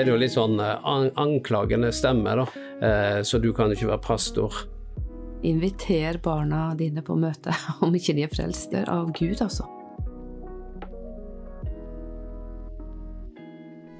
[0.00, 2.46] Er det jo litt sånn eh, an anklagende stemme, da.
[2.80, 4.62] Eh, så du kan jo ikke være pastor.
[5.46, 9.68] Inviter barna dine på møte, om ikke de er frelste av Gud, altså.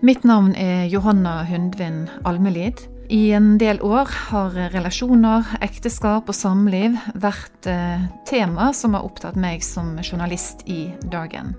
[0.01, 2.87] Mitt navn er Johanna Hundvin Almelid.
[3.13, 9.37] I en del år har relasjoner, ekteskap og samliv vært eh, tema som har opptatt
[9.37, 11.53] meg som journalist i Dagen.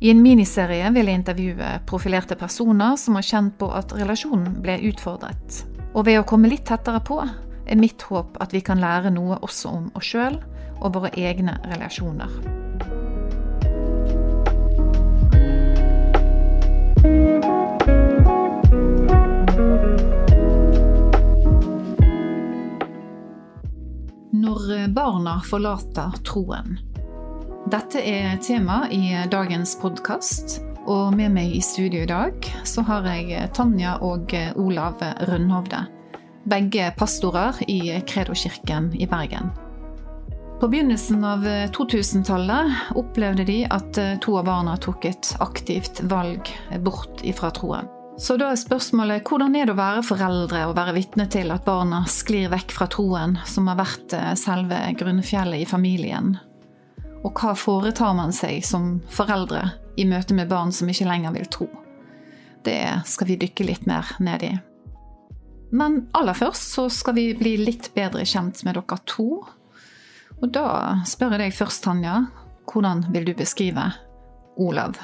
[0.00, 4.76] I en miniserie vil jeg intervjue profilerte personer som har kjent på at relasjonen ble
[4.92, 5.64] utfordret.
[5.90, 7.18] Og ved å komme litt tettere på,
[7.66, 10.38] er mitt håp at vi kan lære noe også om oss sjøl
[10.78, 12.30] og våre egne relasjoner.
[24.38, 26.78] Når barna forlater troen.
[27.68, 30.54] Dette er tema i dagens podkast.
[30.88, 35.82] Og med meg i studio i dag så har jeg Tanja og Olav Rundhovde.
[36.48, 39.52] Begge pastorer i Kredo-kirken i Bergen.
[40.62, 41.44] På begynnelsen av
[41.76, 46.48] 2000-tallet opplevde de at to av barna tok et aktivt valg
[46.80, 47.92] bort ifra troen.
[48.16, 51.68] Så da er spørsmålet hvordan er det å være foreldre og være vitne til at
[51.68, 56.38] barna sklir vekk fra troen, som har vært selve grunnfjellet i familien?
[57.28, 59.66] Og hva foretar man seg som foreldre
[60.00, 61.66] i møte med barn som ikke lenger vil tro?
[62.64, 64.54] Det skal vi dykke litt mer ned i.
[65.76, 69.42] Men aller først så skal vi bli litt bedre kjent med dere to.
[70.38, 72.22] Og da spør jeg deg først, Tanja.
[72.68, 73.90] Hvordan vil du beskrive
[74.56, 74.96] Olav?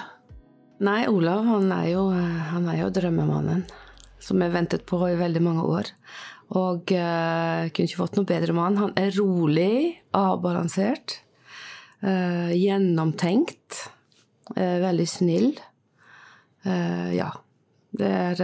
[0.85, 2.07] Nei, Olav han er jo,
[2.55, 3.67] han er jo drømmemannen.
[4.25, 5.93] Som jeg ventet på i veldig mange år.
[6.57, 8.81] Og uh, kunne ikke fått noe bedre mann.
[8.81, 11.19] Han er rolig, avbalansert.
[12.05, 13.91] Uh, gjennomtenkt.
[14.57, 15.53] Uh, veldig snill.
[16.67, 17.31] Uh, ja.
[17.95, 18.41] Det er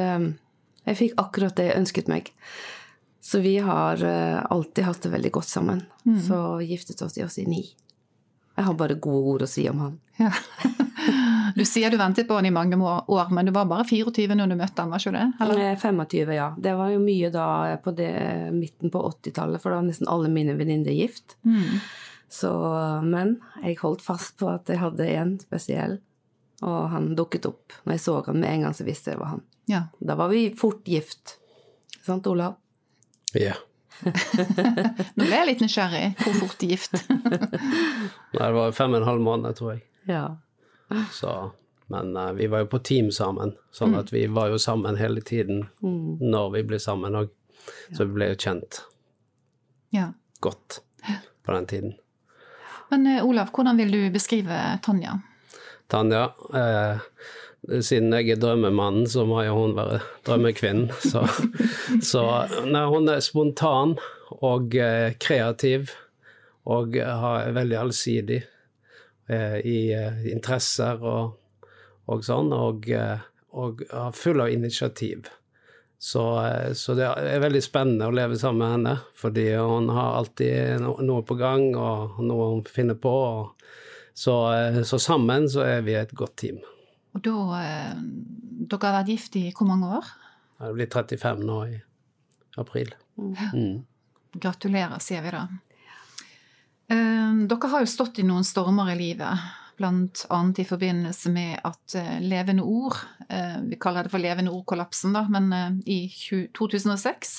[0.86, 2.30] Jeg fikk akkurat det jeg ønsket meg.
[3.20, 5.82] Så vi har alltid hatt det veldig godt sammen.
[6.06, 6.20] Mm.
[6.22, 7.60] Så giftet oss i oss i ni.
[8.56, 9.98] Jeg har bare gode ord å si om han.
[10.18, 10.32] Ja.
[11.54, 14.52] Du sier du ventet på han i mange år, men du var bare 24 når
[14.52, 15.24] du møtte han, var ikke det?
[15.42, 15.62] Eller?
[15.80, 16.46] 25, ja.
[16.58, 17.46] Det var jo mye da
[17.82, 18.12] på det,
[18.54, 21.36] midten på 80-tallet, for da var nesten alle mine venninner gift.
[21.42, 21.80] Mm.
[22.30, 22.52] Så,
[23.02, 25.96] men jeg holdt fast på at jeg hadde en spesiell,
[26.62, 27.74] og han dukket opp.
[27.82, 29.42] Når jeg så han med en gang, så visste jeg det var han.
[29.70, 29.80] Ja.
[29.98, 31.38] Da var vi fort gift.
[32.06, 32.54] Sant, Olav?
[33.34, 33.56] Ja.
[35.16, 36.04] Nå ble jeg litt nysgjerrig.
[36.22, 36.94] Hvor fort gift?
[38.36, 39.82] Nei, det var fem og en halv måned, tror jeg.
[40.10, 40.24] Ja.
[41.14, 41.34] Så,
[41.92, 43.98] men uh, vi var jo på team sammen, sånn mm.
[44.00, 46.22] at vi var jo sammen hele tiden mm.
[46.22, 47.34] når vi ble sammen òg.
[47.90, 48.80] Så vi ble jo kjent
[49.94, 50.12] ja.
[50.40, 50.80] godt
[51.44, 51.98] på den tiden.
[52.90, 55.18] Men eh, Olav, hvordan vil du beskrive Tanja?
[55.90, 57.02] Tanja eh,
[57.84, 60.88] Siden jeg er drømmemannen, så må jo hun være drømmekvinnen.
[61.10, 61.26] Så,
[62.00, 62.22] så
[62.64, 63.98] nei, hun er spontan
[64.40, 65.92] og eh, kreativ
[66.70, 68.38] og har veldig allsidig
[69.28, 71.36] eh, i eh, interesser og,
[72.08, 72.88] og sånn, og,
[73.52, 75.28] og og full av initiativ.
[76.02, 80.14] Så, eh, så, det er veldig spennende å leve sammen med henne, fordi hun har
[80.22, 83.12] alltid noe på gang og noe hun finner på.
[84.16, 86.62] Så, eh, så sammen så er vi et godt team.
[87.12, 88.00] Og da eh,
[88.70, 90.08] Dere har vært gift i hvor mange år?
[90.60, 91.76] Det blir 35 nå i
[92.60, 92.94] april.
[93.20, 93.80] Mm.
[94.40, 95.46] Gratulerer, sier vi da.
[96.90, 99.50] Dere har jo stått i noen stormer i livet
[99.80, 100.52] bl.a.
[100.56, 102.96] i forbindelse med at eh, Levende Ord,
[103.28, 106.00] eh, vi kaller det for Levende Ord-kollapsen, da, men eh, i
[106.58, 107.30] 2006.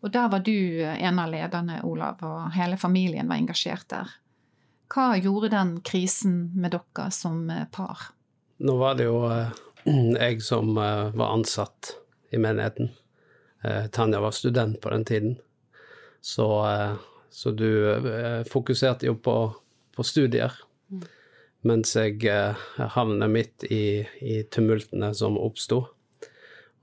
[0.00, 4.14] Og der var du en av lederne, Olav, og hele familien var engasjert der.
[4.88, 7.42] Hva gjorde den krisen med dere som
[7.74, 8.14] par?
[8.64, 9.18] Nå var det jo
[10.22, 11.92] jeg som var ansatt
[12.32, 12.94] i menigheten.
[13.92, 15.36] Tanja var student på den tiden.
[16.22, 16.46] Så,
[17.28, 17.68] så du
[18.48, 19.36] fokuserte jo på,
[19.98, 20.54] på studier.
[20.88, 21.04] Mm
[21.66, 25.82] mens jeg eh, havner midt i, i tumultene som oppsto.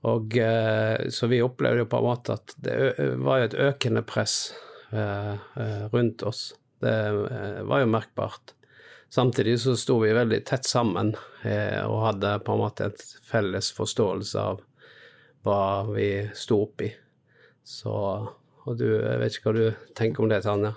[0.06, 2.76] Og eh, Så vi opplevde jo på en måte at det
[3.22, 4.36] var jo et økende press
[4.92, 5.34] eh,
[5.94, 6.50] rundt oss.
[6.82, 6.92] Det
[7.64, 8.52] var jo merkbart.
[9.08, 14.42] Samtidig så sto vi veldig tett sammen og hadde på en måte et felles forståelse
[14.42, 14.58] av
[15.46, 16.90] hva vi sto oppi.
[17.64, 17.94] Så
[18.66, 20.74] Og du, jeg vet ikke hva du tenker om det, Tanja?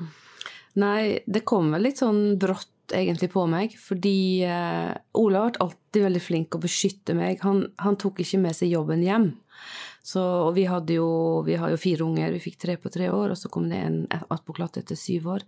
[0.80, 6.06] Nei, det kom vel litt sånn brått egentlig på meg, fordi eh, Ola ble alltid
[6.06, 7.44] veldig flink å beskytte meg.
[7.46, 9.32] Han, han, tok ikke med seg jobben hjem.
[10.06, 10.66] Så, og vi,
[10.96, 11.10] jo,
[11.46, 13.82] vi har jo fire unger, vi fikk tre på tre år, og så kom det
[13.84, 15.46] en attpåklatt etter syv år.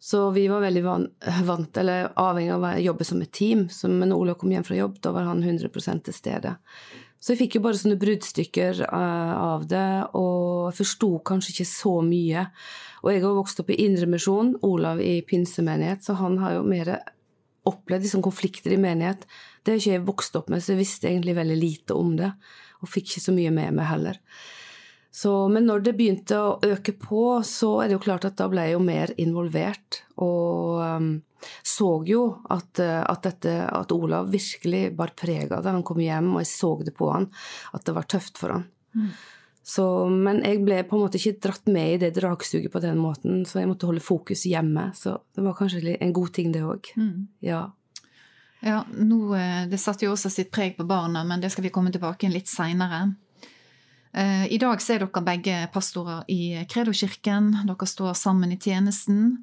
[0.00, 3.66] Så vi var veldig vant, eller avhengig av å jobbe som et team.
[3.70, 5.70] Så, men når Ola kom hjem fra jobb, da var han 100
[6.06, 6.54] til stede.
[7.18, 11.94] Så jeg fikk jo bare sånne bruddstykker uh, av det, og forsto kanskje ikke så
[12.06, 12.44] mye.
[13.02, 16.92] Og jeg har vokst opp i Indremisjon, Olav i pinsemenighet, så han har jo mer
[17.68, 19.26] opplevd liksom, konflikter i menighet.
[19.62, 22.30] Det har ikke jeg vokst opp med, så jeg visste egentlig veldig lite om det.
[22.82, 24.22] Og fikk ikke så mye med meg heller.
[25.18, 28.46] Så, men når det begynte å øke på, så er det jo klart at da
[28.50, 30.02] ble jeg jo mer involvert.
[30.22, 31.08] Og um,
[31.62, 35.74] så jo at, at, dette, at Olav virkelig bar preg av det.
[35.74, 37.28] Han kom hjem, og jeg så det på han,
[37.76, 38.64] at det var tøft for han.
[38.96, 39.10] Mm.
[39.68, 42.96] Så, men jeg ble på en måte ikke dratt med i det dragsuget på den
[42.96, 44.86] måten, så jeg måtte holde fokus hjemme.
[44.96, 46.88] Så det var kanskje en god ting, det òg.
[46.96, 47.26] Mm.
[47.44, 47.66] Ja.
[48.64, 51.74] ja nå, eh, det satte jo også sitt preg på barna, men det skal vi
[51.74, 53.10] komme tilbake inn litt seinere.
[54.16, 57.52] Eh, I dag så er dere begge pastorer i Kredokirken.
[57.68, 59.34] Dere står sammen i tjenesten.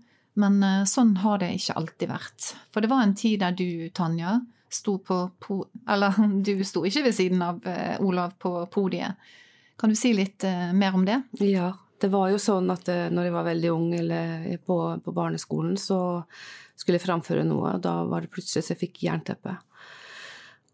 [0.42, 2.52] Men eh, sånn har det ikke alltid vært.
[2.74, 4.38] For det var en tid der du, Tanja,
[4.72, 5.18] sto på
[5.88, 7.64] Eller du sto ikke ved siden av
[8.04, 9.16] Olav på podiet.
[9.80, 11.18] Kan du si litt uh, mer om det?
[11.44, 15.76] Ja, det var jo sånn at når jeg var veldig ung eller på, på, barneskolen,
[15.76, 16.00] så
[16.80, 19.58] skulle jeg framføre noe, og da var det plutselig så jeg fikk jernteppe.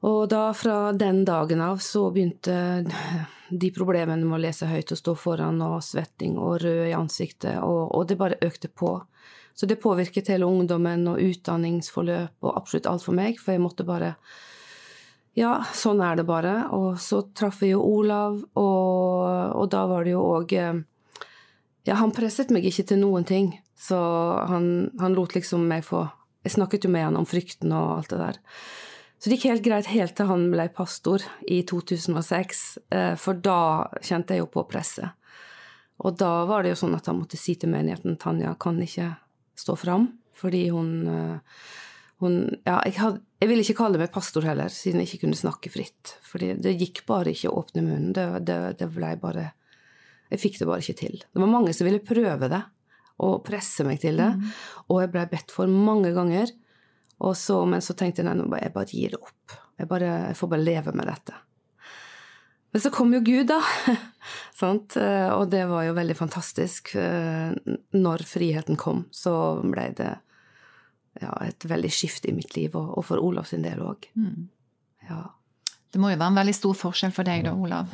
[0.02, 2.84] Og da fra den dagen av så begynte
[3.50, 7.60] de problemene med å lese høyt og stå foran og svetting og rød i ansiktet,
[7.62, 8.96] og, og det bare økte på.
[9.54, 13.86] Så det påvirket hele ungdommen og utdanningsforløp og absolutt alt for meg, for jeg måtte
[13.88, 14.16] bare
[15.38, 16.56] ja, sånn er det bare.
[16.76, 20.82] Og så traff jeg jo Olav, og, og da var det jo òg eh,
[21.88, 23.98] Ja, han presset meg ikke til noen ting, så
[24.50, 26.04] han, han, lot liksom meg få
[26.46, 28.38] Jeg snakket jo med han om frykten og alt det der.
[29.22, 33.88] Så det gikk helt greit helt til han ble pastor i 2006, eh, for da
[34.02, 35.14] kjente jeg jo på presset.
[36.02, 39.12] Og da var det jo sånn at han måtte si til menigheten Tanja kan ikke
[39.62, 41.62] stå fram, fordi hun eh,
[42.22, 42.36] hun
[42.68, 45.72] Ja, jeg, had, jeg ville ikke kalle meg pastor heller, siden jeg ikke kunne snakke
[45.74, 46.16] fritt.
[46.26, 48.12] For det gikk bare ikke å åpne munnen.
[48.14, 49.52] Det, det, det blei bare
[50.32, 51.18] Jeg fikk det bare ikke til.
[51.26, 52.62] Det var mange som ville prøve det,
[53.26, 54.30] og presse meg til det.
[54.38, 54.52] Mm.
[54.88, 56.54] Og jeg blei bedt for mange ganger.
[57.38, 59.58] Så, men så tenkte jeg nei, jeg bare gir det opp.
[59.78, 61.36] Jeg, bare, jeg får bare leve med dette.
[62.72, 63.60] Men så kom jo Gud, da.
[65.36, 66.94] og det var jo veldig fantastisk.
[66.96, 69.34] Når friheten kom, så
[69.66, 70.12] ble det
[71.20, 74.08] ja, et veldig skifte i mitt liv, og, og for Olav sin del òg.
[74.16, 74.48] Mm.
[75.10, 75.26] Ja.
[75.92, 77.92] Det må jo være en veldig stor forskjell for deg da, Olav?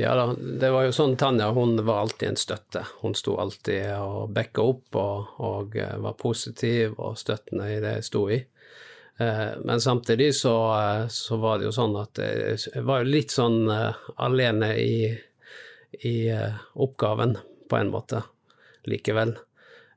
[0.00, 2.82] Ja da, det var jo sånn Tanja, hun var alltid en støtte.
[3.02, 7.98] Hun sto alltid og backa opp og, og, eh, var positiv og støttende i det
[8.00, 8.40] jeg sto i.
[9.18, 13.68] Eh, men samtidig så, eh, så, var det jo sånn at jeg var litt sånn
[13.70, 14.94] alene i,
[16.02, 16.16] i
[16.74, 17.38] oppgaven,
[17.70, 18.24] på en måte,
[18.90, 19.36] likevel.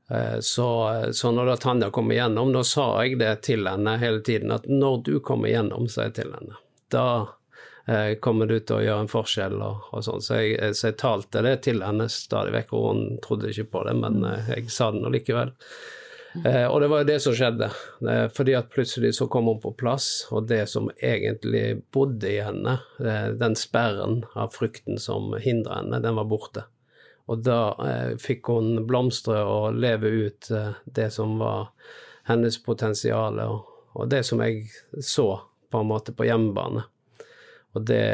[0.09, 4.21] Eh, så, så når da Tanja kom igjennom, da sa jeg det til henne hele
[4.23, 6.59] tiden, at når du kommer igjennom, sa jeg til henne,
[6.93, 7.07] da
[7.87, 10.23] eh, kommer du til å gjøre en forskjell og, og sånn.
[10.23, 10.39] Så,
[10.71, 14.23] så, jeg talte det til henne stadig vekk, og hun trodde ikke på det, men
[14.29, 15.51] eh, jeg sa det nå likevel.
[16.45, 17.69] Eh, og det var jo det som skjedde.
[18.09, 22.41] Eh, fordi at plutselig så kom hun på plass, og det som egentlig bodde i
[22.43, 26.67] henne, eh, den sperren av frykten som hindra henne, den var borte.
[27.27, 31.73] Og da eh, fikk hun blomstre og leve ut eh, det som var
[32.27, 34.67] hennes potensial, og, og, det som jeg
[35.03, 35.33] så
[35.71, 36.85] på en måte på hjemmebane.
[37.75, 38.07] Og det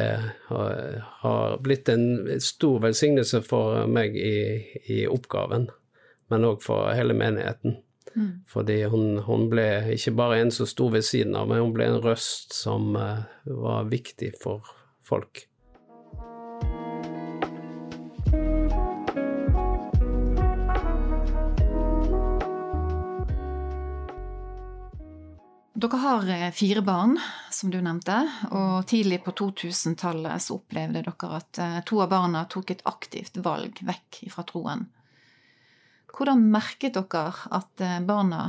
[0.49, 0.73] har,
[1.21, 4.35] har blitt en stor velsignelse for meg i,
[4.91, 5.69] i oppgaven,
[6.33, 7.77] men òg for hele menigheten.
[8.15, 8.43] Mm.
[8.49, 11.89] Fordi hun, hun, ble ikke bare en som sto ved siden av, men hun ble
[11.89, 14.61] en røst som uh, var viktig for
[15.03, 15.47] folk.
[25.83, 27.17] Dere har eh, fire barn,
[27.51, 28.15] som du nevnte,
[28.55, 33.41] og tidlig på 2000-tallet så opplevde dere at eh, to av barna tok et aktivt
[33.43, 34.85] valg vekk fra troen.
[36.13, 37.25] Hvordan merket dere
[37.57, 38.45] at eh, barna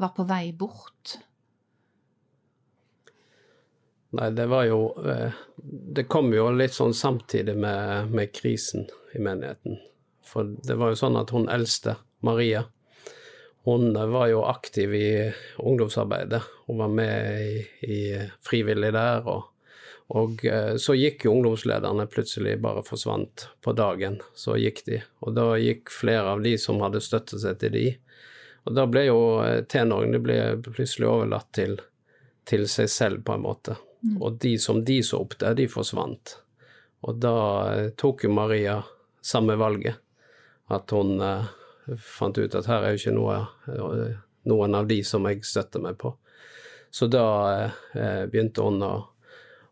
[0.00, 1.18] var på vei bort?
[4.16, 4.78] Nei, det var jo
[5.60, 9.76] Det kom jo litt sånn samtidig med, med krisen i menigheten.
[10.24, 12.64] For det var jo sånn at hun eldste, Maria,
[13.62, 16.42] hun var jo aktiv i ungdomsarbeidet.
[16.66, 19.26] Hun var med i, i frivillig der.
[19.28, 19.50] Og,
[20.10, 24.18] og, eh, så gikk jo ungdomslederne plutselig bare forsvant på dagen.
[24.34, 24.98] Så gikk de.
[25.22, 27.84] Og da gikk flere av de som hadde støttet seg til de.
[28.66, 31.78] Og da ble jo eh, tenåringene ble plutselig overlatt til,
[32.42, 33.76] til, seg selv, på en måte.
[34.02, 34.16] Mm.
[34.18, 36.34] Og de som de så opp til, de forsvant.
[37.06, 37.36] Og da
[37.76, 38.80] eh, tok jo Maria
[39.22, 40.02] samme valget.
[40.74, 41.22] At hun
[41.98, 43.38] fant ut at her er jo ikke noe,
[44.46, 46.12] noen av de som jeg støtter meg på.
[46.90, 47.24] Så da
[47.94, 48.92] eh, begynte hun å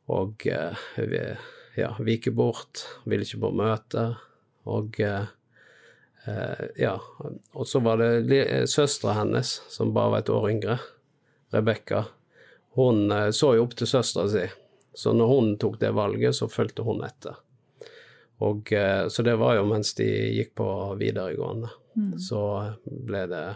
[0.09, 1.37] og, eh,
[1.77, 4.05] ja, vike bort, ville ikke på møte.
[4.69, 5.27] Og eh,
[6.27, 6.95] eh ja,
[7.53, 10.79] og så var det søstera hennes, som bare var et år yngre,
[11.53, 12.07] Rebekka.
[12.79, 14.47] Hun så jo opp til søstera si,
[14.95, 17.39] så når hun tok det valget, så fulgte hun etter.
[18.45, 18.71] Og,
[19.11, 20.69] så det var jo mens de gikk på
[21.01, 21.73] videregående.
[21.97, 22.13] Mm.
[22.23, 22.43] Så
[22.85, 23.47] ble det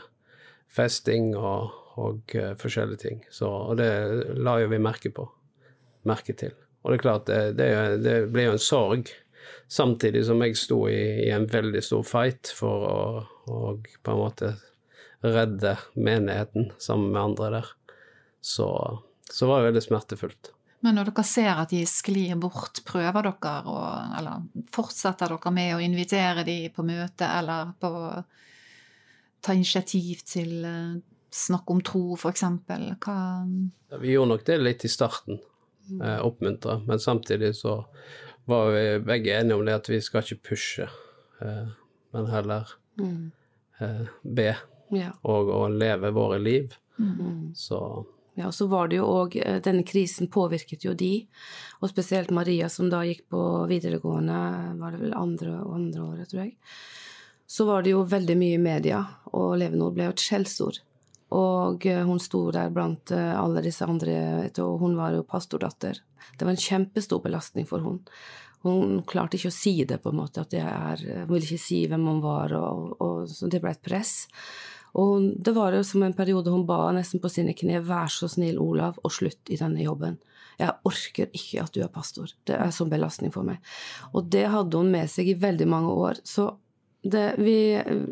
[0.72, 3.22] festing og, og forskjellige ting.
[3.30, 3.92] Så, og det
[4.40, 5.28] la jo vi merke på.
[6.08, 6.54] Merke til.
[6.82, 7.68] Og det er klart, det, det,
[8.02, 9.12] det ble jo en sorg.
[9.70, 13.02] Samtidig som jeg sto i, i en veldig stor fight for å,
[13.48, 14.54] å på en måte
[15.22, 17.70] redde menigheten sammen med andre der.
[18.42, 18.66] Så,
[19.30, 20.52] så var det veldig smertefullt.
[20.82, 23.82] Men når dere ser at de sklir bort, prøver dere å
[24.18, 27.92] Eller fortsetter dere med å invitere de på møte, eller på
[29.42, 30.98] ta initiativ til eh,
[31.34, 32.44] snakk om tro, f.eks.?
[33.02, 33.16] Hva
[34.02, 35.40] Vi gjorde nok det litt i starten,
[36.02, 37.80] eh, oppmuntra, men samtidig så
[38.44, 40.88] var vi begge enige om det at vi skal ikke pushe,
[41.42, 41.68] eh,
[42.12, 42.68] men heller
[43.00, 43.30] mm.
[43.78, 44.50] eh, be
[44.92, 45.12] ja.
[45.22, 46.74] og, og, leve våre liv.
[46.98, 47.52] Mm.
[47.56, 51.26] Så ja, så var det jo òg eh, Denne krisen påvirket jo de,
[51.80, 54.38] og spesielt Maria, som da gikk på videregående,
[54.80, 56.56] var det vel andre, andre året, tror jeg.
[57.46, 59.02] Så var det jo veldig mye i media,
[59.36, 60.80] og Levenord ble jo et skjellsord.
[61.32, 66.02] Og eh, hun sto der blant eh, alle disse andre, og hun var jo pastordatter.
[66.36, 68.02] Det var en kjempestor belastning for hun.
[68.62, 71.64] Hun klarte ikke å si det, på en måte, at jeg er, hun ville ikke
[71.64, 74.20] si hvem hun var, og, og så det ble et press.
[75.00, 78.28] Og det var jo som en periode hun ba nesten på sine kne, vær så
[78.30, 80.18] snill, Olav, og slutt i denne jobben.
[80.60, 82.30] Jeg orker ikke at du er pastor.
[82.46, 83.62] Det er sånn belastning for meg.
[84.12, 86.20] Og det hadde hun med seg i veldig mange år.
[86.28, 86.50] Så
[87.02, 87.56] det, vi,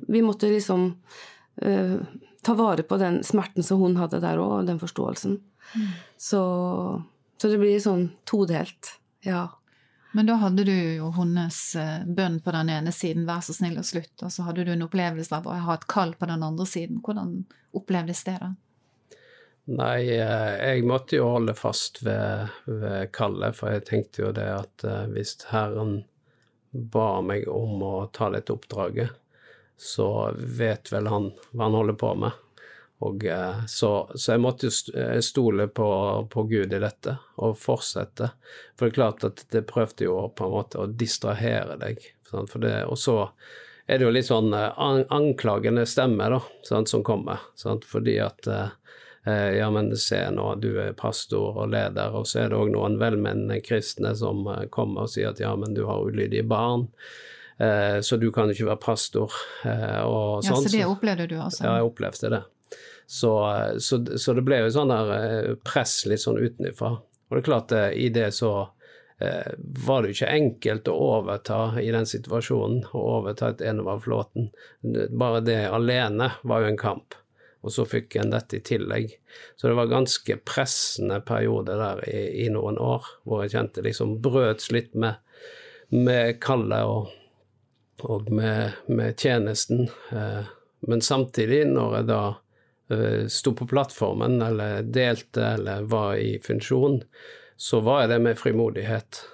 [0.08, 0.88] vi, måtte liksom
[1.62, 2.00] uh,
[2.42, 5.38] ta vare på den smerten som hun hadde der òg, og den forståelsen.
[5.74, 5.88] Mm.
[6.16, 6.42] Så,
[7.40, 8.94] så det blir sånn todelt.
[9.26, 9.48] Ja.
[10.12, 13.78] Men da hadde du jo hennes eh, bønn på den ene siden, vær så snill
[13.78, 16.42] og slutt, og så hadde du en opplevelse av å ha et kall på den
[16.42, 16.98] andre siden.
[17.04, 17.44] Hvordan
[17.76, 18.50] opplevdes det, da?
[19.70, 24.48] Nei, eh, jeg måtte jo holde fast ved, ved kallet, for jeg tenkte jo det
[24.50, 26.00] at eh, hvis Herren
[26.70, 29.14] ba meg om å ta dette oppdraget,
[29.80, 32.36] så vet vel han hva han holder på med.
[33.00, 35.88] Og, eh, så, så, jeg måtte jo eh, stole på,
[36.30, 38.28] på, Gud i dette, og fortsette.
[38.76, 42.02] For det er klart at det prøvde jo på en måte å distrahere deg.
[42.30, 43.14] Det, og så
[43.88, 44.82] er det jo litt sånn eh,
[45.16, 47.40] anklagende stemme da, sant, som kommer.
[47.56, 48.52] Sant, fordi at
[49.20, 52.94] ja, men se nå, du er pastor og leder, og så er det òg noen
[52.98, 56.86] velmenende kristne som kommer og sier at ja, men du har ulydige barn.
[57.60, 59.34] Så du kan ikke være pastor.
[59.66, 60.48] Og sånn.
[60.48, 61.66] Ja, Så det opplevde du, altså?
[61.66, 62.40] Ja, jeg opplevde det.
[63.12, 66.92] Så, så, så, det ble jo sånn der eh, press litt sånn utenfra.
[67.02, 68.52] Og det er klart, eh, i det så
[69.18, 69.48] eh,
[69.82, 74.52] var det jo ikke enkelt å overta i den situasjonen, å overta et Enova-flåten.
[75.10, 77.18] Bare det alene var jo en kamp.
[77.66, 79.18] og så fikk en dette i tillegg.
[79.58, 84.20] Så det var ganske pressende periode der i, i noen år, hvor jeg kjente liksom
[84.22, 85.18] brøts litt med,
[85.90, 87.10] med kallet og,
[88.04, 89.88] og med, med, tjenesten.
[90.12, 90.48] Eh,
[90.80, 92.22] men samtidig, når jeg da
[92.90, 97.00] eh, sto på plattformen, eller delte, eller var i funksjon,
[97.56, 99.24] så var jeg det med frimodighet.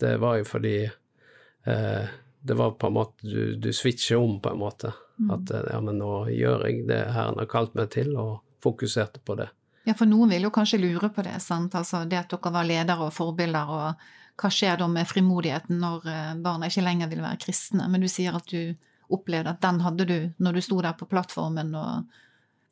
[0.00, 2.12] Det var jo fordi eh,
[2.42, 4.92] det var på en måte Du, du switcher om, på en måte.
[5.18, 5.30] Mm.
[5.34, 9.36] At ja, men nå gjør jeg det Herren har kalt meg til, og fokuserte på
[9.38, 9.50] det.
[9.84, 11.74] Ja, for noen vil jo kanskje lure på det, sant.
[11.74, 14.04] Altså det at dere var ledere og forbilder, og
[14.40, 17.88] hva skjer da med frimodigheten når eh, barna ikke lenger vil være kristne?
[17.90, 18.74] Men du sier at du
[19.12, 22.20] opplevde at den hadde du når du sto der på plattformen og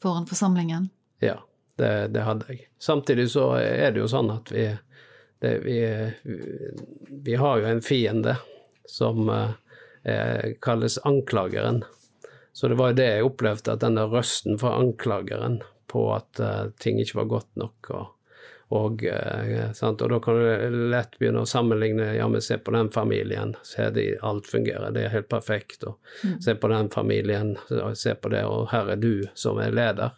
[0.02, 0.88] foran forsamlingen?
[1.20, 1.36] Ja,
[1.76, 2.68] det, det hadde jeg.
[2.80, 4.66] Samtidig så er det jo sånn at vi,
[5.44, 5.80] det, vi,
[7.28, 8.38] vi har jo en fiende
[8.88, 11.84] som eh, kalles anklageren.
[12.52, 15.60] Så det var jo det jeg opplevde, at denne røsten fra anklageren
[15.92, 17.92] på at eh, ting ikke var godt nok.
[17.92, 18.08] og,
[18.70, 22.90] og, uh, og, da kan du lett begynne å sammenligne ja, men se på den
[22.94, 25.84] familien, se de, alt fungerer, det er helt perfekt.
[25.84, 26.36] og mm.
[26.46, 27.56] Se på den familien,
[27.94, 30.14] se på det, og her er du som er leder.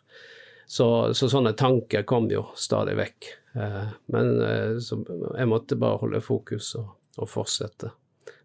[0.66, 3.32] Så, så sånne tanker kom jo stadig vekk.
[3.56, 7.92] Uh, men jeg måtte bare holde fokus og, og fortsette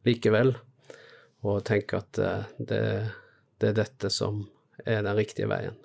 [0.07, 0.55] likevel,
[1.47, 2.19] og tenke at
[2.57, 2.83] det
[3.57, 4.43] det er dette som
[4.85, 5.77] er den riktige veien.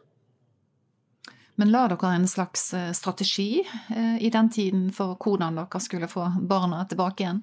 [1.60, 3.64] Men la dere en slags eh, strategi
[3.96, 7.42] eh, i den tiden for hvordan dere skulle få barna tilbake igjen?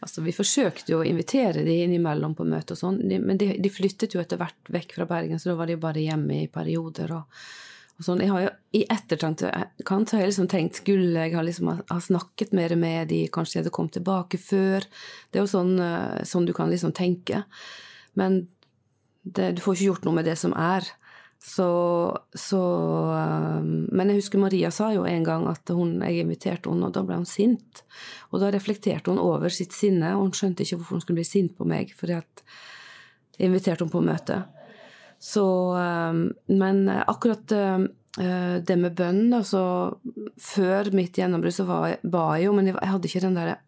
[0.00, 3.70] Altså, vi forsøkte jo å invitere de innimellom på møte og sånn, men de, de,
[3.72, 7.14] flyttet jo etter hvert vekk fra Bergen, så da var de bare hjemme i perioder.
[7.16, 7.40] og,
[7.96, 8.20] og sånn.
[8.20, 12.52] Jeg har jo I etterkant har jeg liksom tenkt skulle jeg ha, liksom, ha snakket
[12.56, 14.84] mer med de, kanskje jeg hadde kommet tilbake før.
[15.30, 17.46] Det er jo sånn, eh, sånn du kan liksom tenke.
[18.20, 18.44] Men
[19.24, 20.84] det, du får ikke gjort noe med det som er.
[21.42, 21.68] Så,
[22.34, 22.60] så
[23.60, 26.96] um, Men jeg husker Maria sa jo en gang at hun, jeg inviterte henne, og
[26.96, 27.84] da ble hun sint.
[28.32, 31.28] Og da reflekterte hun over sitt sinne, og hun skjønte ikke hvorfor hun skulle bli
[31.28, 32.42] sint på meg, fordi at
[33.36, 34.40] jeg inviterte henne på møte.
[35.22, 35.44] Så
[35.76, 39.60] um, Men akkurat uh, det med bønn, altså
[40.40, 43.60] Før mitt gjennombrudd så ba jeg jo, men jeg hadde ikke den derre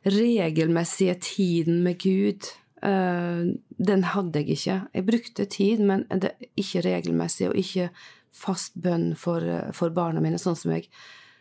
[0.00, 4.76] regelmessige tiden med Gud Eh, den hadde jeg ikke.
[4.96, 7.90] Jeg brukte tid, men det, ikke regelmessig, og ikke
[8.36, 10.88] fast bønn for, eh, for, barna mine, sånn som jeg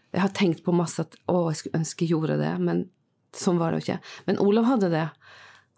[0.09, 2.79] Jeg har tenkt på masse at å, jeg skulle ønske jeg gjorde det, men
[3.37, 3.97] sånn var det jo ikke.
[4.25, 5.03] Men Olav hadde det.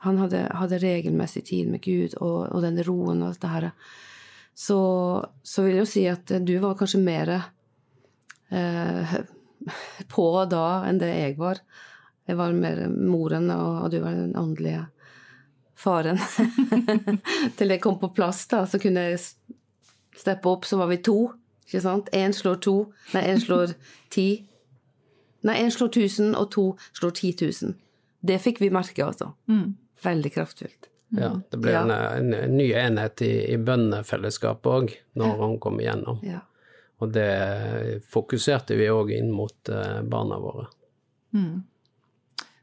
[0.05, 3.67] Han hadde, hadde regelmessig tid med Gud og, og den roen og dette her.
[4.55, 4.79] Så,
[5.43, 7.33] så vil jeg jo si at du var kanskje mer
[8.55, 9.17] eh,
[10.15, 11.59] på da enn det jeg var.
[12.23, 14.85] Jeg var mer moren, og, og du var den åndelige
[15.81, 16.19] faren
[17.57, 18.63] til jeg kom på plass, da.
[18.69, 19.21] Så kunne jeg
[20.17, 21.31] steppe opp, så var vi to.
[21.65, 22.11] Ikke sant?
[22.15, 22.75] Én slår to.
[23.15, 23.75] Nei, én slår
[24.15, 24.29] ti.
[25.47, 27.33] Nei, én slår 1000, og to slår 10
[27.65, 27.77] 000.
[28.21, 29.31] Det fikk vi merke, altså.
[29.49, 29.73] Mm.
[30.03, 30.91] Veldig kraftfullt.
[31.17, 31.81] Ja, det ble ja.
[31.83, 35.39] en, en, ny enhet i, i bønnefellesskapet òg, når ja.
[35.41, 36.21] han kom igjennom.
[36.23, 36.43] Ja.
[37.01, 37.31] Og det
[38.13, 40.67] fokuserte vi òg inn mot uh, barna våre.
[41.33, 41.63] Mm.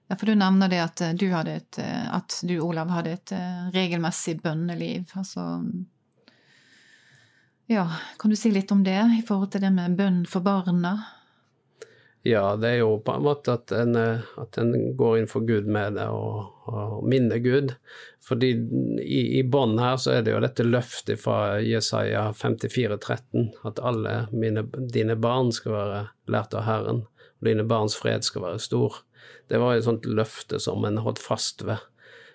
[0.09, 3.33] Ja, for du nevner det at eh, du, et, eh, at du Olav, hadde et
[3.37, 5.13] eh, regelmessig bønneliv.
[5.21, 5.61] Altså
[7.69, 7.85] Ja,
[8.19, 10.97] kan du si litt om det i forhold til det med bønn for barna?
[12.25, 15.69] Ja, det er jo på en måte at en, at en går inn for Gud
[15.71, 17.77] med det og, og minner Gud.
[18.25, 18.51] Fordi
[19.05, 23.81] i, i bånn her så er det jo dette løftet fra Jesaja 54, 13, at
[23.85, 27.05] alle mine, dine barn skal være lært av Herren,
[27.39, 29.03] og dine barns fred skal være stor.
[29.49, 31.81] Det var et sånt løfte som en holdt fast ved.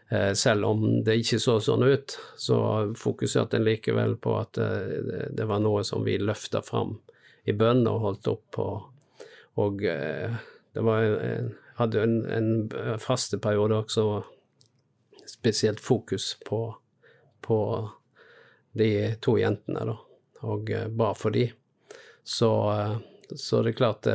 [0.09, 2.57] Eh, selv om det ikke så sånn ut, så
[2.99, 6.97] fokuserte en likevel på at eh, det var noe som vi løfta fram
[7.49, 8.67] i bønn og holdt opp på.
[9.63, 10.35] Og eh,
[10.73, 14.05] det var en, hadde en, en fasteperiode også
[15.29, 16.65] spesielt fokus på,
[17.41, 17.59] på
[18.77, 19.97] de to jentene, da,
[20.49, 21.47] og ba for de.
[22.23, 22.49] Så
[23.35, 24.07] så det er klart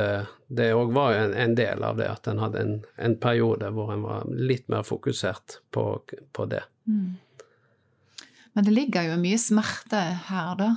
[0.47, 3.93] det òg var en, en, del av det, at en hadde en, en, periode hvor
[3.93, 5.85] en var litt mer fokusert på,
[6.33, 6.63] på det.
[6.89, 7.17] Mm.
[8.53, 10.69] Men det ligger jo mye smerte her, da.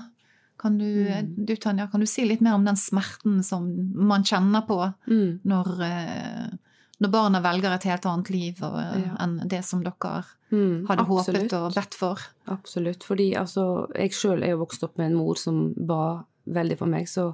[0.63, 1.47] Kan du, mm.
[1.47, 3.65] du, Tanja, kan du si litt mer om den smerten som
[3.99, 4.77] man kjenner på
[5.11, 5.41] mm.
[5.51, 9.17] når, eh, når, barna velger et helt annet liv og, ja.
[9.25, 10.21] enn det som dere
[10.53, 11.49] mm, hadde absolutt.
[11.49, 12.23] håpet og bedt for?
[12.55, 13.03] Absolutt.
[13.09, 13.65] Fordi altså,
[13.99, 16.05] jeg sjøl er jo vokst opp med en mor som ba
[16.47, 17.33] veldig for meg, så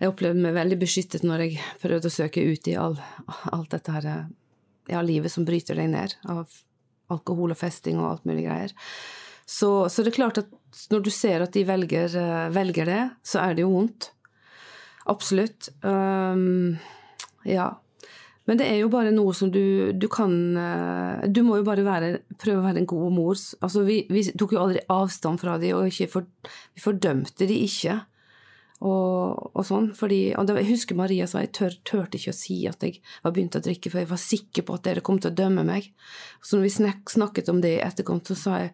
[0.00, 2.96] jeg opplevde meg veldig beskyttet når jeg prøvde å søke ut i all,
[3.52, 4.06] alt dette her
[4.90, 6.48] ja, livet som bryter deg ned, av
[7.12, 8.72] alkohol og festing og alt mulig greier.
[9.50, 10.50] Så, så, det er klart at
[10.92, 14.12] når du ser at de velger, uh, velger det, så er det jo vondt.
[15.10, 15.72] Absolutt.
[15.82, 16.78] Um,
[17.48, 17.72] ja.
[18.46, 21.84] Men det er jo bare noe som du, du kan uh, Du må jo bare
[21.86, 23.34] være, prøve å være en god mor.
[23.58, 27.98] Altså, vi, vi tok jo aldri avstand fra dem, og for, vi fordømte de ikke
[28.80, 29.90] og, og sånn.
[29.96, 33.02] Fordi, og det, jeg husker Maria sa jeg tør, turte ikke å si at jeg
[33.24, 35.66] var begynt å drikke, for jeg var sikker på at dere kom til å dømme
[35.68, 35.90] meg.
[36.40, 38.72] Så når vi snak, snakket om det i etterkant, så sa jeg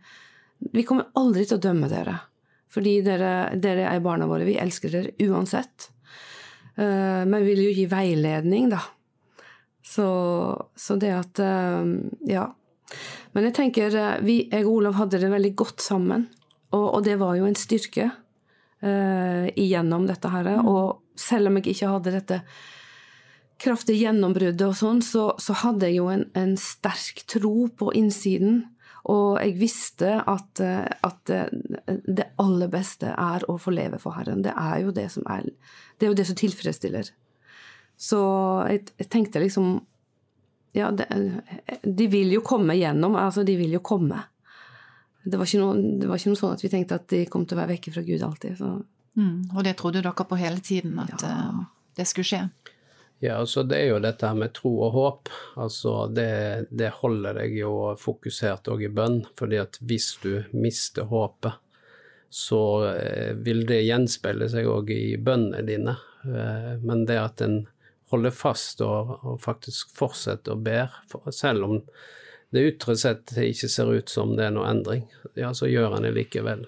[0.72, 2.14] vi kommer aldri til å dømme dere.
[2.72, 4.46] Fordi dere, dere er barna våre.
[4.48, 5.90] Vi elsker dere uansett.
[6.76, 8.80] Uh, men vi vil jo gi veiledning, da.
[9.86, 10.06] Så,
[10.76, 11.84] så det at uh,
[12.28, 12.50] Ja.
[13.34, 16.28] Men jeg tenker uh, vi, jeg og Olav hadde det veldig godt sammen.
[16.72, 18.10] Og, og det var jo en styrke
[18.86, 20.48] uh, igjennom dette her.
[20.56, 20.70] Mm.
[20.70, 22.40] Og selv om jeg ikke hadde dette
[23.62, 28.64] kraftige gjennombruddet og sånn, så, så, hadde jeg jo en, en, sterk tro på innsiden.
[29.06, 34.16] Og jeg visste at, eh, at, eh, det aller beste er å få leve for
[34.18, 34.42] Herren.
[34.44, 35.46] Det er jo det som, er,
[35.96, 37.12] det er jo det som tilfredsstiller.
[37.96, 38.20] Så
[38.68, 39.78] jeg, jeg tenkte liksom
[40.76, 41.06] Ja, det,
[41.80, 43.14] de vil jo komme gjennom.
[43.16, 44.18] Altså, de vil jo komme.
[45.26, 47.56] Det var, noe, det var, ikke noe, sånn at vi tenkte at de kom til
[47.56, 48.62] å være vekke fra Gud alltid.
[49.18, 51.32] Mm, og det trodde dere på hele tiden, at ja.
[51.50, 51.64] uh,
[51.98, 52.42] det skulle skje?
[53.24, 55.30] Ja, altså det er jo dette her med tro og håp.
[55.62, 59.22] Altså det, det holder deg jo fokusert òg i bønn.
[59.38, 61.56] fordi at hvis du mister håpet,
[62.28, 62.60] så
[62.90, 65.96] eh, vil det gjenspeile seg òg i bønnene dine.
[66.26, 67.62] Eh, men det at en
[68.12, 70.84] holder fast og, og faktisk fortsetter å be,
[71.32, 71.80] selv om
[72.56, 75.04] det ytre sett ikke ser ut som det er noe endring,
[75.38, 76.66] ja, så gjør han det likevel.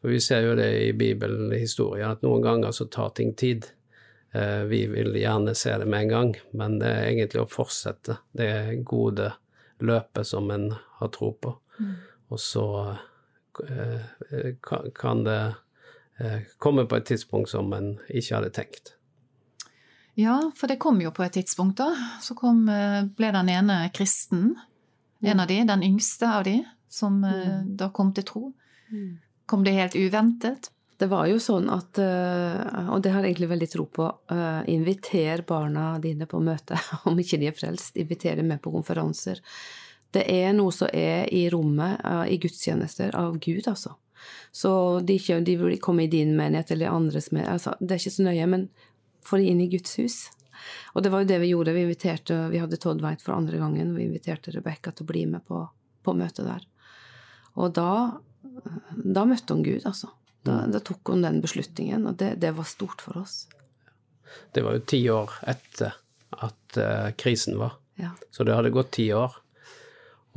[0.00, 3.34] For Vi ser jo det i Bibelen, i historien, at noen ganger så tar ting
[3.34, 3.66] tid.
[4.32, 8.18] Eh, vi vil gjerne se det med en gang, men det er egentlig å fortsette
[8.36, 9.32] det gode
[9.82, 11.54] løpet som en har tro på.
[11.78, 11.96] Mm.
[12.28, 12.68] Og så
[13.66, 14.52] eh,
[14.94, 15.40] kan det
[16.20, 18.94] eh, komme på et tidspunkt som en ikke hadde tenkt.
[20.18, 21.92] Ja, for det kom jo på et tidspunkt, da.
[22.22, 24.56] Så kom, ble den ene kristen
[25.20, 27.76] en av de, den yngste av de, som mm.
[27.76, 28.42] da kom til tro.
[28.92, 29.18] Mm.
[29.48, 30.70] Kom det helt uventet?
[30.98, 34.62] Det var jo sånn at, eh, og det har jeg egentlig veldig tro på, eh,
[34.74, 36.78] inviter barna dine på møte,
[37.08, 37.96] om ikke de er frelst.
[37.96, 39.42] Inviter dem med på konferanser.
[40.10, 42.00] Det er noe som er i rommet,
[42.32, 43.94] i gudstjenester, av Gud, altså.
[44.50, 44.70] Så
[45.04, 47.58] de, ikke, de vil komme i din menighet eller andres menighet.
[47.58, 48.64] Altså, det er ikke så nøye, men
[49.28, 50.16] få de inn i Guds hus.
[50.94, 51.74] Og det var jo det vi gjorde.
[51.76, 53.94] Vi inviterte, vi hadde Todd White for andre gangen.
[53.96, 55.62] Vi inviterte Rebekka til å bli med på,
[56.04, 56.64] på møtet der.
[57.58, 57.90] Og da,
[58.92, 60.12] da møtte hun Gud, altså.
[60.42, 60.72] Da, mm.
[60.72, 63.46] da tok hun den beslutningen, og det, det, var stort for oss.
[64.54, 65.96] Det var jo ti år etter
[66.38, 68.12] at uh, krisen var, ja.
[68.30, 69.34] så det hadde gått ti år.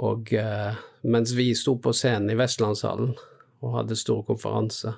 [0.01, 3.13] Og uh, mens vi sto på scenen i Vestlandshallen
[3.61, 4.95] og hadde stor konferanse,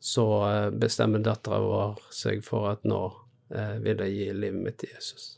[0.00, 3.04] så uh, bestemmer dattera vår seg for at nå
[3.54, 5.36] eh, vil jeg gi livet mitt til Jesus.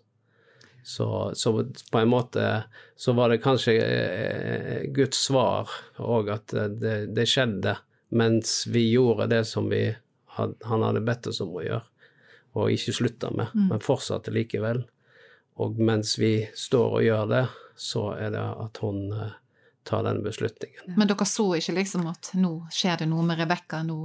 [0.85, 2.64] Så, så, på en måte
[2.96, 7.77] så var det kanskje eh, Guds svar òg, at det, det, skjedde
[8.09, 9.85] mens vi gjorde det som vi
[10.37, 11.85] had, han hadde bedt oss om å gjøre,
[12.59, 13.68] og ikke slutta med, mm.
[13.70, 14.83] men fortsatte likevel.
[15.62, 17.44] Og mens vi står og gjør det,
[17.79, 19.38] så er det at hun eh,
[19.87, 20.96] tar den beslutningen.
[20.98, 23.85] Men dere så ikke liksom at nå skjer det noe med Rebekka?
[23.87, 24.03] nå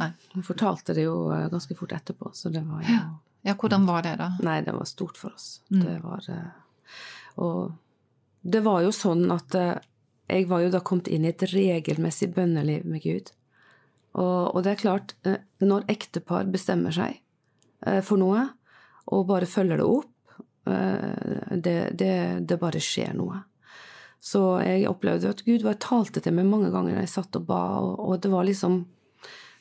[0.00, 0.10] nei.
[0.32, 3.04] Hun fortalte det jo eh, ganske fort etterpå, så det var jo ja.
[3.46, 4.30] Ja, hvordan var det, da?
[4.40, 5.60] Nei, det var stort for oss.
[5.68, 5.80] Mm.
[5.84, 6.92] Det var eh,
[7.44, 7.74] Og
[8.40, 9.74] det var jo sånn at eh,
[10.32, 13.34] jeg var jo da kommet inn i et regelmessig bønneliv med Gud.
[14.16, 17.20] Og, og det er klart, eh, når ektepar bestemmer seg
[18.00, 18.46] for noe,
[19.12, 22.14] og bare følger det opp, det, det,
[22.48, 23.42] det bare skjer noe.
[24.24, 27.44] Så jeg opplevde at Gud var talte til meg mange ganger når jeg satt og
[27.50, 28.78] ba, og, og det var liksom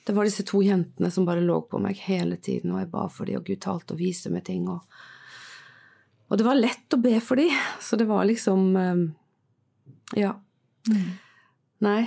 [0.04, 3.06] det var disse to jentene som bare lå på meg hele tiden, og jeg ba
[3.12, 4.66] for dem, og Gud talte og viste meg ting.
[4.72, 4.82] Og,
[6.28, 9.06] og, det var lett å be for dem, så det var liksom um,
[10.20, 10.36] Ja.
[10.92, 11.08] Mm.
[11.84, 12.02] Nei.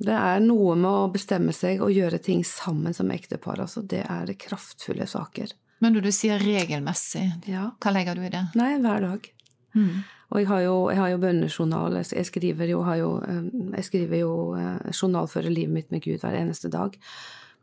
[0.00, 3.60] Det er noe med å bestemme seg og gjøre ting sammen som ektepar.
[3.60, 5.52] Altså, det er kraftfulle saker.
[5.80, 7.66] Men når du sier regelmessig, ja.
[7.80, 8.46] hva legger du i det?
[8.56, 9.28] Nei, hver dag.
[9.76, 10.00] Mm.
[10.30, 11.98] Og jeg har jo, jeg har jo bønnejournal.
[11.98, 16.38] Jeg skriver jo, jo, eh, jeg skriver jo eh, journalfører livet mitt med Gud hver
[16.38, 16.94] eneste dag.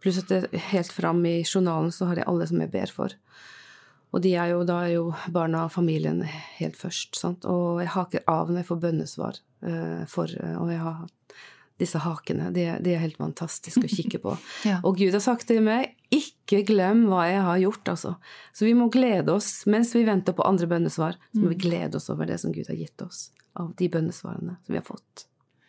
[0.04, 3.16] Pluss at det, helt fram i journalen så har jeg alle som jeg ber for.
[4.16, 6.22] Og de er jo, da er jo barna og familien
[6.60, 7.16] helt først.
[7.20, 7.48] Sant?
[7.48, 9.40] Og jeg haker av når jeg får bønnesvar.
[9.58, 11.02] Uh, for, og jeg har
[11.82, 12.50] disse hakene.
[12.56, 14.36] De, de, er helt fantastiske å kikke på.
[14.70, 14.80] ja.
[14.88, 18.14] Og Gud har sagt til meg ikke glem hva jeg har gjort, altså.
[18.54, 21.18] Så vi må glede oss mens vi venter på andre bønnesvar.
[21.32, 21.64] Så må vi mm.
[21.66, 24.86] glede oss over det som Gud har gitt oss av de bønnesvarene som vi har
[24.86, 25.28] fått.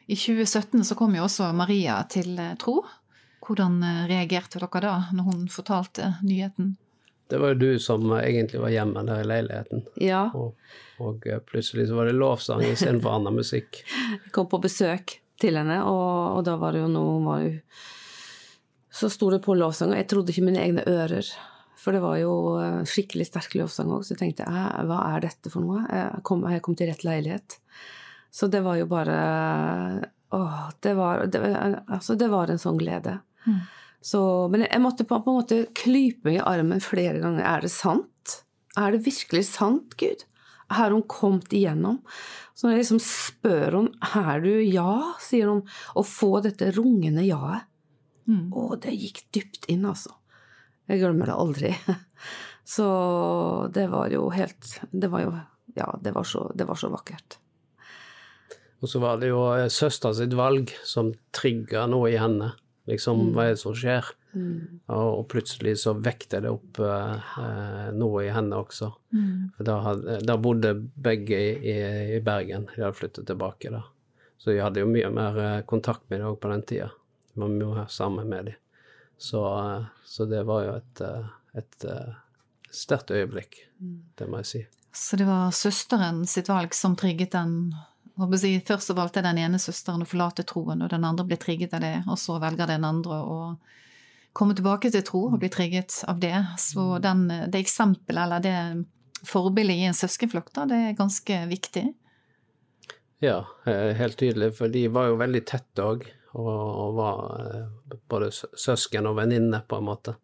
[0.09, 2.81] I 2017 så kom jo også Maria til eh, tro.
[3.45, 6.77] Hvordan eh, reagerte dere da, når hun fortalte nyheten?
[7.29, 9.85] Det var jo du som egentlig var hjemme der i leiligheten.
[10.01, 10.23] Ja.
[10.33, 10.57] Og,
[11.05, 13.83] og eh, plutselig så var det lovsang istedenfor annen musikk.
[14.25, 17.53] Jeg kom på besøk til henne, og, og da var det jo noe var jo,
[18.99, 21.29] Så sto det på lovsang, og jeg trodde ikke mine egne ører.
[21.79, 25.23] For det var jo eh, skikkelig sterk lovsang òg, så jeg tenkte jeg, hva er
[25.29, 25.85] dette for noe?
[25.87, 27.59] Jeg kom, jeg kom til rett leilighet.
[28.35, 29.19] Så det var jo bare
[30.37, 31.41] Åh, det var, det,
[31.89, 33.15] altså, det var en sånn glede.
[33.47, 33.63] Mm.
[34.05, 34.21] Så,
[34.53, 37.47] men jeg måtte på, på en måte klype meg i armen flere ganger.
[37.49, 38.35] Er det sant?
[38.77, 40.27] Er det virkelig sant, Gud?
[40.69, 42.03] Har hun kommet igjennom?
[42.53, 43.89] Så når jeg liksom spør hun,
[44.21, 45.65] er du ja, sier hun,
[45.97, 47.65] å få dette rungende ja-et.
[48.29, 48.49] Mm.
[48.53, 50.13] Og det gikk dypt inn, altså.
[50.89, 51.73] Jeg glemmer det aldri.
[52.69, 52.87] Så
[53.73, 55.31] det var jo helt Det var jo
[55.77, 57.39] Ja, det var så, det var så vakkert.
[58.83, 62.51] Og så var det jo eh, søster sitt valg som trigga noe i henne.
[62.89, 64.07] Liksom, hva er det som skjer?
[64.33, 64.81] Mm.
[64.87, 68.91] Og, og plutselig så vekte det opp eh, eh, noe i henne også.
[69.15, 69.51] Mm.
[69.57, 70.75] For da, hadde, da bodde
[71.09, 71.77] begge i, i,
[72.17, 72.69] i Bergen.
[72.75, 73.85] De hadde flyttet tilbake da.
[74.39, 76.91] Så vi hadde jo mye mer eh, kontakt med dem òg på den tida.
[77.39, 78.59] Vi må ha sammen med dem.
[79.19, 81.27] Så, eh, så det var jo et, eh,
[81.59, 82.15] et eh,
[82.71, 83.59] sterkt øyeblikk,
[84.19, 84.65] det må jeg si.
[84.95, 87.75] Så det var søsteren sitt valg som trigget den
[88.19, 91.75] jeg Først så valgte den ene søsteren å forlate troen, og den andre ble trigget
[91.77, 93.37] av det, og så velger den andre å
[94.35, 96.35] komme tilbake til tro og bli trigget av det.
[96.59, 101.85] Så den, det eksempelet, eller det forbildet i en søskenflokk, da, det er ganske viktig.
[103.23, 106.03] Ja, helt tydelig, for de var jo veldig tett òg,
[106.39, 106.49] og,
[106.85, 110.17] og var eh, både søsken og venninne, på en måte,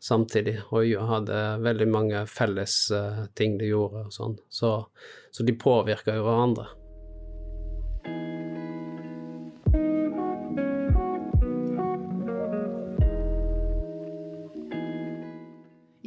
[0.00, 4.74] samtidig, og hadde veldig mange felles eh, ting de gjorde og sånn, så,
[5.34, 6.68] så de påvirka jo hverandre.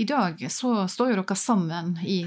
[0.01, 2.23] I dag så står jo dere sammen i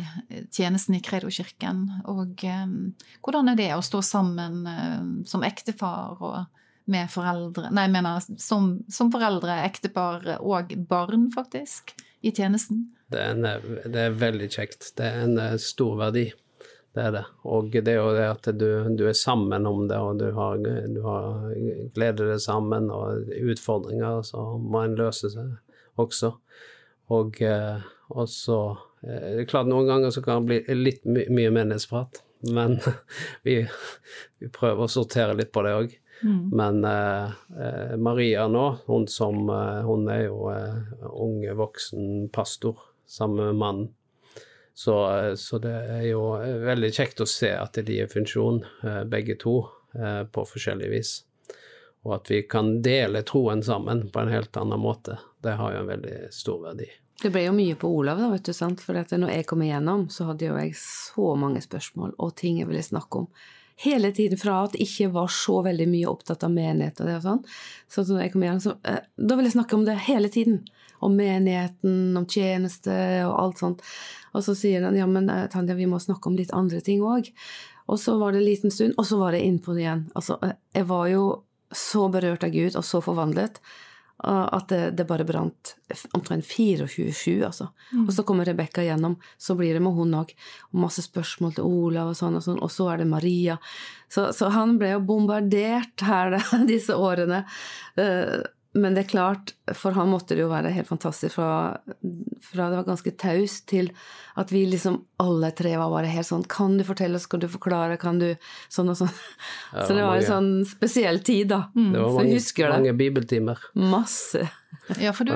[0.55, 1.81] tjenesten i Kredo-kirken.
[2.07, 2.75] Og eh,
[3.19, 8.25] hvordan er det å stå sammen eh, som ektefar og med foreldre Nei, jeg mener
[8.43, 11.95] som, som foreldre, ektepar og barn, faktisk,
[12.25, 12.89] i tjenesten?
[13.13, 14.93] Det er, en, det er veldig kjekt.
[14.99, 16.29] Det er en eh, stor verdi.
[16.95, 17.25] Det er det.
[17.51, 20.61] Og det er jo det at du, du er sammen om det, og du har,
[20.63, 21.51] du har
[21.97, 25.57] gleder deg sammen, og utfordringer så må en løse seg
[26.01, 26.35] også.
[27.15, 27.83] Og, eh,
[28.15, 28.61] og så
[29.03, 32.23] eh, Det er klart noen ganger så kan det bli litt my mye menighetsprat,
[32.55, 32.79] men
[33.47, 33.61] vi,
[34.41, 35.99] vi prøver å sortere litt på det òg.
[36.53, 37.25] Men eh,
[37.61, 43.61] eh, Maria nå, hun som eh, Hun er jo eh, ung voksen pastor sammen med
[43.61, 43.89] mannen.
[44.75, 46.23] Så, eh, så det er jo
[46.65, 49.63] veldig kjekt å se at de er i funksjon, eh, begge to,
[49.95, 51.11] på forskjellig vis.
[52.03, 55.21] Og at vi kan dele troen sammen på en helt annen måte.
[55.39, 56.89] Det har jo en veldig stor verdi.
[57.23, 58.83] Det ble jo mye på Olav, da, vet du, sant?
[58.83, 62.67] for når jeg kom igjennom, så hadde jo jeg så mange spørsmål og ting jeg
[62.73, 63.29] ville snakke om.
[63.83, 67.17] Hele tiden fra at jeg ikke var så veldig mye opptatt av menighet og det
[67.19, 67.41] og sånn.
[67.91, 70.61] Så når jeg kom igjen, så eh, da vil jeg snakke om det hele tiden.
[71.05, 72.95] Om menigheten, om tjeneste
[73.27, 73.83] og alt sånt.
[74.33, 77.03] Og så sier han ja, men eh, Tanja, vi må snakke om litt andre ting
[77.05, 77.33] òg.
[77.91, 80.07] Og så var det en liten stund, og så var jeg innpå det igjen.
[80.15, 81.25] Altså, eh, jeg var jo
[81.75, 83.59] så berørt av Gud og så forvandlet
[84.25, 85.75] at det, det bare brant
[86.17, 87.69] omtrent 24-7, altså.
[88.05, 90.33] Og så kommer Rebekka gjennom, så blir det med hun òg.
[90.77, 93.59] Masse spørsmål til Olav og sånn og sånn, og så er det Maria.
[94.13, 97.45] Så, så han ble jo bombardert her da, disse årene.
[98.01, 98.41] Uh,
[98.75, 101.77] men det er klart, for han måtte det jo være helt fantastisk fra,
[102.43, 103.93] fra det var ganske taust til
[104.35, 107.47] at vi liksom alle tre var bare helt sånn Kan du fortelle oss, kan du
[107.51, 108.33] forklare, kan du
[108.73, 109.13] Sånn og sånn.
[109.71, 111.61] Ja, så det var en sånn spesiell tid, da.
[111.75, 112.43] Det var mange,
[112.75, 113.63] mange bibeltimer.
[113.79, 114.43] Masse.
[115.01, 115.33] Ja, for du,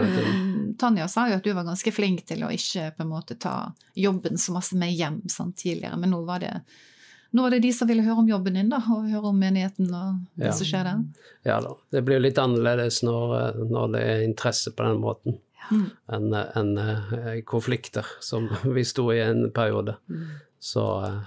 [0.81, 3.71] Tanja sa jo at du var ganske flink til å ikke på en måte ta
[3.95, 6.57] jobben så masse med hjem sånn tidligere, men nå var det
[7.31, 9.91] nå var det de som ville høre om jobben din, da, og høre om menigheten
[9.93, 10.53] og det Ja.
[10.57, 11.03] som skjer der.
[11.45, 11.75] Ja da.
[11.93, 15.39] Det blir jo litt annerledes når, når det er interesse på den måten
[15.71, 15.81] ja.
[16.17, 19.97] enn en, eh, konflikter, som vi sto i en periode.
[20.59, 21.21] Så, eh,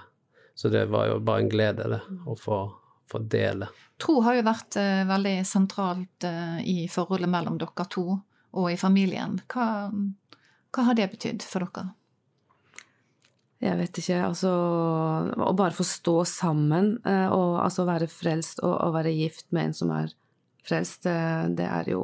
[0.56, 2.64] så det var jo bare en glede, det, å få,
[3.12, 3.70] få dele.
[4.02, 8.06] Tro har jo vært uh, veldig sentralt uh, i forholdet mellom dere to
[8.52, 9.38] og i familien.
[9.54, 9.92] Hva,
[10.74, 11.92] hva har det betydd for dere?
[13.62, 14.52] Jeg vet ikke, altså
[15.38, 19.70] Å bare få stå sammen, eh, og altså være frelst og, og være gift med
[19.70, 20.14] en som er
[20.66, 21.18] frelst, det,
[21.60, 22.04] det er jo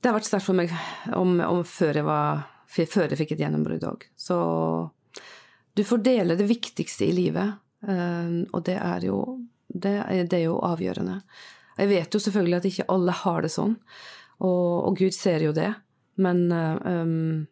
[0.00, 0.72] Det har vært sterkt for meg
[1.16, 4.06] om, om før, jeg var, før jeg fikk et gjennombrudd òg.
[4.18, 4.36] Så
[5.72, 7.56] du får dele det viktigste i livet,
[7.88, 9.22] eh, og det er jo
[9.72, 9.94] Det,
[10.28, 11.22] det, er jo avgjørende.
[11.78, 13.78] Jeg vet jo selvfølgelig at ikke alle har det sånn,
[14.44, 15.70] og, og Gud ser jo det.
[16.20, 17.46] Men um,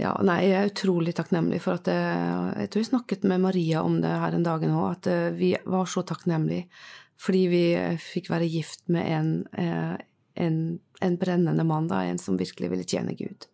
[0.00, 3.84] ja, nei, jeg er utrolig takknemlig for at jeg, jeg tror jeg snakket med Maria
[3.86, 6.66] om det her en dag nå, at vi var så takknemlige
[7.24, 7.62] fordi vi
[8.02, 9.28] fikk være gift med en,
[10.34, 10.56] en,
[11.00, 13.46] en brennende mann, da, en som virkelig ville tjene Gud.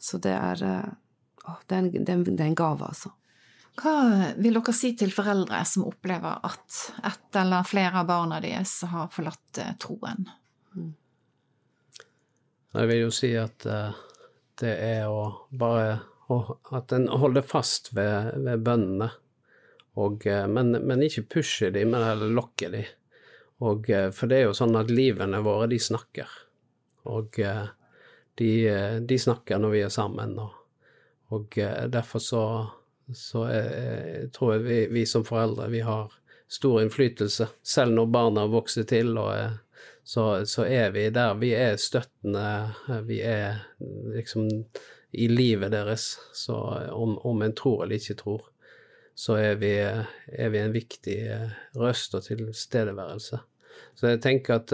[0.00, 0.62] Så det er,
[1.44, 3.12] å, det er, en, det er en gave, altså.
[3.78, 8.80] Hva vil dere si til foreldre som opplever at ett eller flere av barna deres
[8.90, 10.26] har forlatt eh, troen?
[12.74, 13.94] Jeg vil jo si at uh,
[14.60, 15.98] det er å bare
[16.76, 19.06] At en holder fast ved, ved bønnene.
[19.96, 22.82] Og, uh, men, men, ikke pushe de, men heller lokke de.
[23.64, 26.34] Og, uh, for det er jo sånn at livene våre, de snakker.
[27.08, 28.50] Og de,
[29.08, 30.36] de, snakker når vi er sammen.
[30.42, 30.52] Og,
[31.32, 31.56] og
[31.88, 32.44] derfor så
[33.14, 36.12] så jeg tror jeg vi, vi, som foreldre vi har
[36.48, 37.48] stor innflytelse.
[37.62, 39.58] Selv når barna vokser til, og er,
[40.08, 41.34] så, så, er vi der.
[41.36, 42.72] Vi er støttende.
[43.04, 43.58] Vi er
[44.14, 44.46] liksom
[45.12, 46.14] i livet deres.
[46.32, 46.56] Så
[46.96, 48.46] om, om en tror eller ikke tror,
[49.12, 51.18] så er vi, er vi en viktig
[51.76, 53.42] røst og tilstedeværelse.
[54.00, 54.72] Så jeg tenker at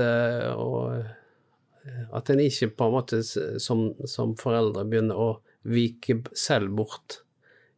[0.54, 1.02] og,
[2.14, 5.30] at en ikke på en måte som, som foreldre begynner å
[5.66, 7.24] vike selv bort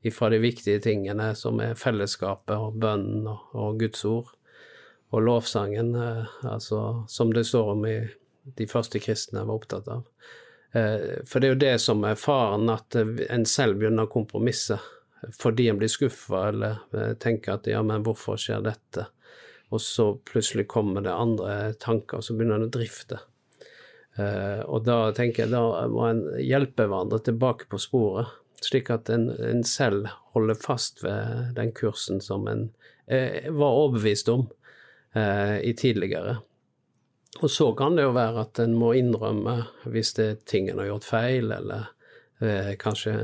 [0.04, 4.35] ifra de viktige tingene som er fellesskapet og bønnen og, og Guds ord.
[5.16, 7.96] Og lovsangen, eh, altså, som det står om i
[8.56, 10.04] de første kristne var opptatt av.
[10.76, 14.78] Eh, for det er jo det som er faren, at en selv begynner å kompromisse
[15.32, 19.08] fordi en blir skuffa eller eh, tenker at ja, men hvorfor skjer dette?
[19.72, 23.18] Og så plutselig kommer det andre tanker, og så begynner en å drifte.
[24.16, 28.30] Og da tenker jeg da må en hjelpe hverandre tilbake på sporet
[28.64, 32.68] slik at en, en, selv holder fast ved den kursen som en
[33.06, 34.46] eh, var overbevist om
[35.16, 36.36] eh, i tidligere.
[37.40, 39.58] Og så kan det jo være at en må innrømme
[39.92, 41.90] hvis det er ting en har gjort feil, eller
[42.40, 43.16] eh, kanskje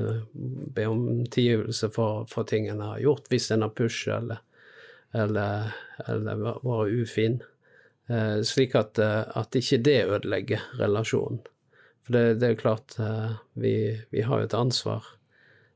[0.76, 4.42] be om tilgivelse for, for ting en har gjort, hvis en har pushet eller,
[5.14, 5.72] eller,
[6.09, 7.40] eller vært ufin.
[8.12, 11.40] Eh, slik at, eh, at ikke det ødelegger relasjonen.
[12.02, 13.74] For det, det er klart, eh, vi,
[14.11, 15.07] vi har jo et ansvar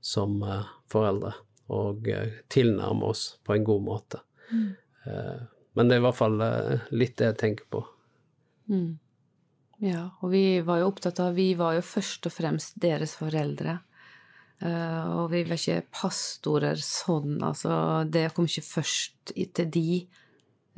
[0.05, 1.37] som eh, foreldre,
[1.73, 2.07] og
[2.53, 4.21] tilnærme oss på en god måte.
[4.53, 4.75] Mm.
[5.77, 6.39] Eh, men det er i hvert fall
[6.97, 7.83] litt det jeg tenker på.
[8.73, 8.97] Mm.
[9.85, 13.79] Ja, og vi var jo opptatt av Vi var jo først og fremst deres foreldre.
[14.57, 20.07] Uh, og vi var ikke pastorer sånn, altså Det kom ikke først til de.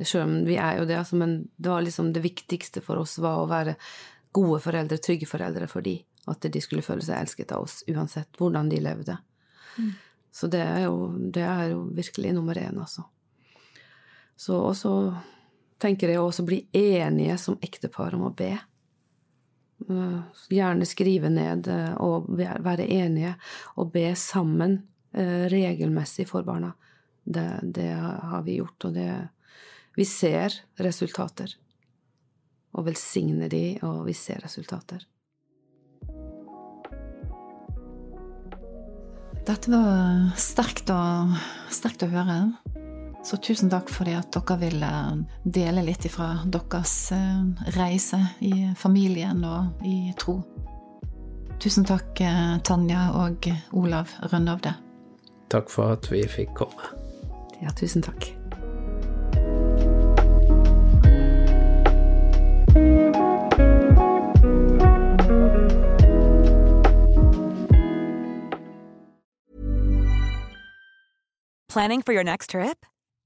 [0.03, 3.17] Selv om vi er jo det, altså, men det var liksom det viktigste for oss
[3.23, 3.77] var å være
[4.35, 5.95] gode foreldre, trygge foreldre for de.
[6.29, 9.15] At de skulle føle seg elsket av oss, uansett hvordan de levde.
[9.79, 9.93] Mm.
[10.31, 13.07] Så det er, jo, det er, jo, virkelig nummer én, altså.
[14.39, 14.91] Så også
[15.83, 18.53] tenker jeg også bli enige som ektepar om å be.
[20.51, 23.33] Gjerne skrive ned eh, og være enige
[23.79, 24.77] og be sammen
[25.11, 26.71] eh, regelmessig for barna.
[27.23, 29.11] Det, det har vi gjort, og det
[29.97, 31.51] Vi ser resultater.
[32.71, 35.03] Og velsigner de, og vi ser resultater.
[39.49, 41.01] Dette var sterkt å,
[41.73, 42.37] sterkt å høre.
[43.23, 44.91] Så tusen takk for det at dere ville
[45.43, 50.39] dele litt fra deres eh, reise i familien og i tro.
[51.59, 54.73] Tusen takk, eh, Tanja og Olav Rønnovde.
[55.51, 56.93] Takk for at vi fikk komme.
[57.61, 58.31] Ja, tusen takk.
[71.69, 72.85] Planning for your next trip?